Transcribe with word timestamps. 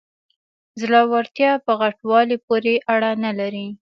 زړورتیا 0.81 1.51
په 1.65 1.71
غټوالي 1.81 2.37
پورې 2.45 2.73
اړه 2.93 3.11
نلري. 3.23 3.67